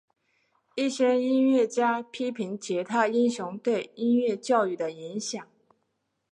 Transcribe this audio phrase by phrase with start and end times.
[0.73, 5.47] 一些音乐家批评吉他英雄对音乐教育的影响。